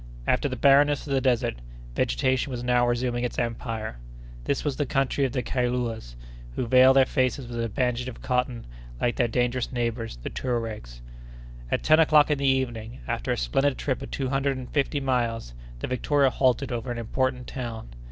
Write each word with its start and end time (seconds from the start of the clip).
After 0.25 0.49
the 0.49 0.55
barrenness 0.55 1.05
of 1.05 1.13
the 1.13 1.21
desert, 1.21 1.57
vegetation 1.93 2.49
was 2.49 2.63
now 2.63 2.87
resuming 2.87 3.23
its 3.23 3.37
empire. 3.37 3.99
This 4.45 4.63
was 4.63 4.75
the 4.77 4.85
country 4.87 5.25
of 5.25 5.31
the 5.31 5.43
Kailouas, 5.43 6.15
who 6.55 6.65
veil 6.65 6.91
their 6.93 7.05
faces 7.05 7.47
with 7.47 7.63
a 7.63 7.69
bandage 7.69 8.07
of 8.07 8.19
cotton, 8.19 8.65
like 8.99 9.17
their 9.17 9.27
dangerous 9.27 9.71
neighbors, 9.71 10.17
the 10.17 10.31
Touaregs. 10.31 11.01
At 11.69 11.83
ten 11.83 11.99
o'clock 11.99 12.31
in 12.31 12.39
the 12.39 12.47
evening, 12.47 13.01
after 13.07 13.31
a 13.31 13.37
splendid 13.37 13.77
trip 13.77 14.01
of 14.01 14.09
two 14.09 14.29
hundred 14.29 14.57
and 14.57 14.71
fifty 14.71 14.99
miles, 14.99 15.53
the 15.81 15.87
Victoria 15.87 16.31
halted 16.31 16.71
over 16.71 16.91
an 16.91 16.97
important 16.97 17.45
town. 17.45 17.89